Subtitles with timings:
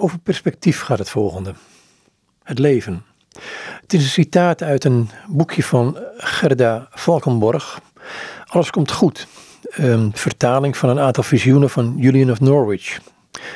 [0.00, 1.54] Over perspectief gaat het volgende.
[2.42, 3.04] Het leven.
[3.80, 7.80] Het is een citaat uit een boekje van Gerda Valkenborg.
[8.44, 9.26] Alles komt goed.
[9.62, 13.00] Een vertaling van een aantal visioenen van Julian of Norwich.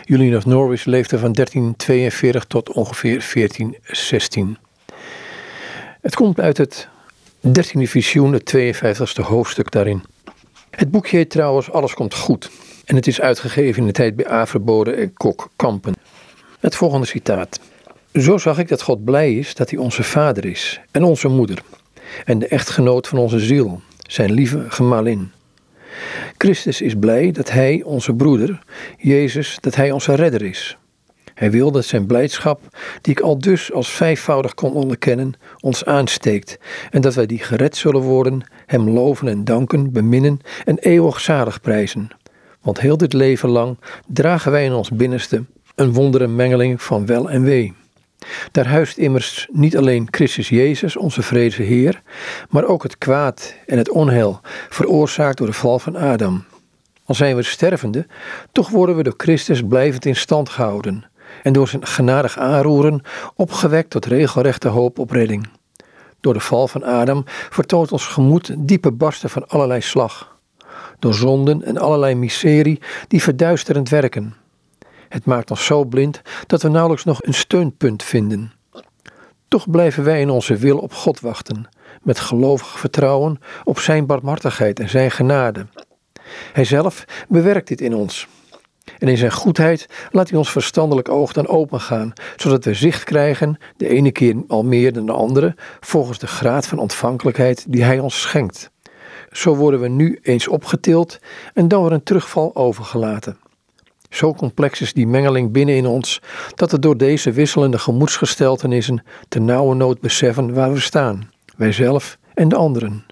[0.04, 4.58] Julian of Norwich leefde van 1342 tot ongeveer 1416.
[6.00, 6.88] Het komt uit het
[7.46, 10.04] 13e visioen, het 52e hoofdstuk daarin.
[10.70, 12.50] Het boekje heet trouwens Alles komt goed.
[12.84, 15.94] En het is uitgegeven in de tijd bij Averboden en Kok Kampen.
[16.62, 17.60] Het volgende citaat.
[18.14, 21.62] Zo zag ik dat God blij is dat hij onze vader is en onze moeder.
[22.24, 25.32] En de echtgenoot van onze ziel, zijn lieve gemalin.
[26.38, 28.62] Christus is blij dat hij onze broeder,
[28.98, 30.76] Jezus, dat hij onze redder is.
[31.34, 32.60] Hij wil dat zijn blijdschap,
[33.00, 36.58] die ik al dus als vijfvoudig kon onderkennen, ons aansteekt
[36.90, 41.60] en dat wij die gered zullen worden, hem loven en danken, beminnen en eeuwig zalig
[41.60, 42.08] prijzen.
[42.60, 45.44] Want heel dit leven lang dragen wij in ons binnenste
[45.74, 47.74] een wondere mengeling van wel en wee.
[48.50, 52.02] Daar huist immers niet alleen Christus Jezus, onze vrede Heer,
[52.50, 56.44] maar ook het kwaad en het onheil, veroorzaakt door de val van Adam.
[57.04, 58.06] Al zijn we stervende,
[58.52, 61.04] toch worden we door Christus blijvend in stand gehouden
[61.42, 63.02] en door zijn genadig aanroeren
[63.34, 65.48] opgewekt tot regelrechte hoop op redding.
[66.20, 70.36] Door de val van Adam vertoont ons gemoed diepe barsten van allerlei slag.
[70.98, 74.34] Door zonden en allerlei miserie die verduisterend werken.
[75.12, 78.52] Het maakt ons zo blind dat we nauwelijks nog een steunpunt vinden.
[79.48, 81.68] Toch blijven wij in onze wil op God wachten,
[82.02, 85.66] met gelovig vertrouwen op Zijn barmhartigheid en Zijn genade.
[86.52, 88.28] Hij zelf bewerkt dit in ons.
[88.98, 93.58] En in Zijn goedheid laat Hij ons verstandelijk oog dan opengaan, zodat we zicht krijgen,
[93.76, 97.98] de ene keer al meer dan de andere, volgens de graad van ontvankelijkheid die Hij
[97.98, 98.70] ons schenkt.
[99.30, 101.18] Zo worden we nu eens opgetild
[101.54, 103.41] en dan weer een terugval overgelaten.
[104.12, 106.20] Zo complex is die mengeling binnen in ons,
[106.54, 112.18] dat we door deze wisselende gemoedsgesteltenissen te nauwe nood beseffen waar we staan, wij zelf
[112.34, 113.06] en de anderen.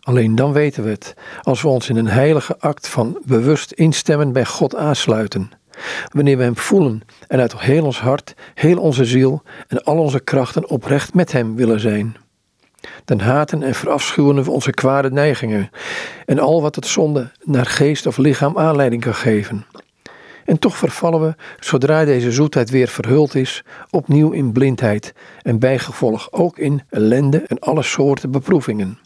[0.00, 4.32] Alleen dan weten we het, als we ons in een heilige act van bewust instemmen
[4.32, 5.50] bij God aansluiten.
[6.08, 10.20] Wanneer we Hem voelen en uit heel ons hart, heel onze ziel en al onze
[10.20, 12.16] krachten oprecht met Hem willen zijn.
[13.04, 15.70] Dan haten en verafschuwen we onze kwade neigingen
[16.26, 19.66] en al wat het zonde naar geest of lichaam aanleiding kan geven.
[20.50, 26.32] En toch vervallen we, zodra deze zoetheid weer verhuld is, opnieuw in blindheid en bijgevolg
[26.32, 28.98] ook in ellende en alle soorten beproevingen.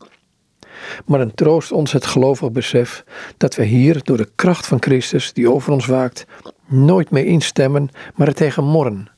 [1.05, 3.05] Maar een troost ons het gelovig besef
[3.37, 6.27] dat we hier door de kracht van Christus die over ons waakt,
[6.67, 9.09] nooit mee instemmen, maar er tegen morren.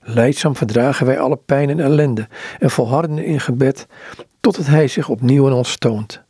[0.00, 3.86] Leidzaam verdragen wij alle pijn en ellende en volharden in gebed
[4.40, 6.22] totdat Hij zich opnieuw in ons toont.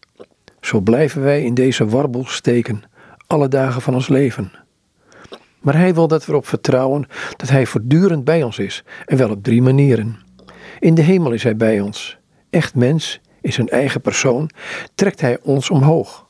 [0.61, 2.83] Zo blijven wij in deze warbel steken,
[3.27, 4.53] alle dagen van ons leven.
[5.61, 7.07] Maar Hij wil dat we erop vertrouwen
[7.37, 10.19] dat Hij voortdurend bij ons is en wel op drie manieren.
[10.79, 12.19] In de hemel is Hij bij ons.
[12.51, 14.51] Echt mens, in zijn eigen persoon,
[14.95, 16.27] trekt Hij ons omhoog.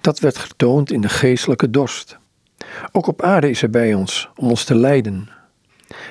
[0.00, 2.18] Dat werd getoond in de geestelijke dorst.
[2.92, 5.28] Ook op aarde is Hij bij ons om ons te leiden.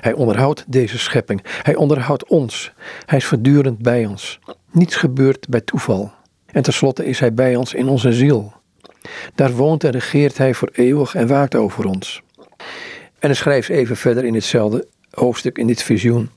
[0.02, 1.44] Hij onderhoudt deze schepping.
[1.62, 2.72] Hij onderhoudt ons.
[3.06, 4.40] Hij is voortdurend bij ons.
[4.72, 6.12] Niets gebeurt bij toeval.
[6.46, 8.54] En tenslotte is Hij bij ons in onze ziel.
[9.36, 12.22] Daar woont en regeert Hij voor eeuwig en waakt over ons.
[13.20, 16.30] En hij schrijft even verder in hetzelfde hoofdstuk, in dit visioen.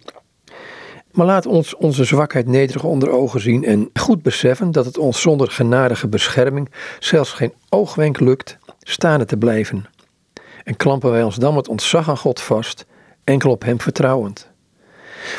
[1.11, 5.21] Maar laat ons onze zwakheid nederig onder ogen zien en goed beseffen dat het ons
[5.21, 9.85] zonder genadige bescherming zelfs geen oogwenk lukt staande te blijven.
[10.65, 12.87] En klampen wij ons dan met ontzag aan God vast,
[13.25, 14.51] enkel op Hem vertrouwend.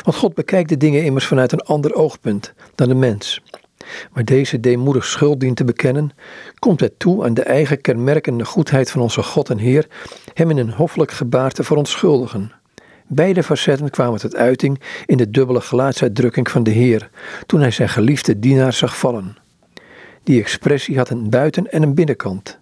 [0.02, 3.42] Want God bekijkt de dingen immers vanuit een ander oogpunt dan de mens.
[4.12, 6.10] Maar deze deemoedig schuld dient te bekennen,
[6.58, 9.86] komt het toe aan de eigen kenmerkende goedheid van onze God en Heer,
[10.34, 12.52] hem in een hoffelijk gebaar te verontschuldigen.
[13.06, 17.10] Beide facetten kwamen tot uiting in de dubbele gelaatsuitdrukking van de Heer,
[17.46, 19.36] toen hij zijn geliefde dienaar zag vallen.
[20.22, 22.58] Die expressie had een buiten- en een binnenkant.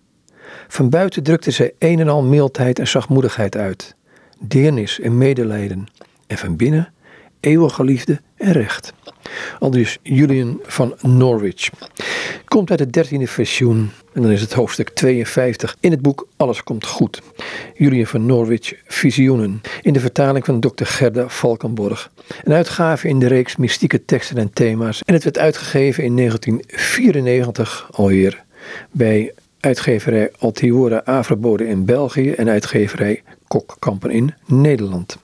[0.69, 3.95] Van buiten drukte zij een en al mildheid en zachtmoedigheid uit,
[4.39, 5.87] deernis en medelijden,
[6.27, 6.93] en van binnen
[7.41, 8.93] eeuwige liefde en recht.
[9.61, 11.71] Al dus Julian van Norwich.
[12.45, 16.63] Komt uit het dertiende versioen en dan is het hoofdstuk 52 in het boek Alles
[16.63, 17.23] komt goed.
[17.75, 20.85] Julian van Norwich Visioenen in de vertaling van Dr.
[20.85, 22.11] Gerda Valkenborg.
[22.45, 27.89] Een uitgave in de reeks mystieke teksten en thema's en het werd uitgegeven in 1994
[27.93, 28.45] alweer
[28.91, 35.19] bij uitgeverij Altiora Averbode in België en uitgeverij Kokkampen in Nederland.